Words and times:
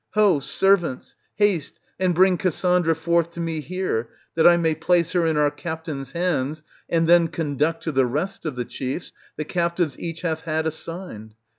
Ho, 0.15 0.39
servants! 0.39 1.15
haste 1.35 1.79
and 1.99 2.15
bring 2.15 2.35
Cassandra 2.35 2.95
forth 2.95 3.33
to 3.33 3.39
me 3.39 3.59
here, 3.61 4.09
that 4.33 4.47
I 4.47 4.57
may 4.57 4.73
place 4.73 5.11
her 5.11 5.27
in 5.27 5.37
our 5.37 5.51
captain's 5.51 6.13
hands, 6.13 6.63
and 6.89 7.07
then 7.07 7.27
conduct 7.27 7.83
to 7.83 7.91
the 7.91 8.07
rest 8.07 8.43
of 8.47 8.55
the 8.55 8.65
chiefs 8.65 9.13
the 9.37 9.45
captives 9.45 9.99
each 9.99 10.21
hath 10.21 10.39
had 10.41 10.65
assigned. 10.65 11.35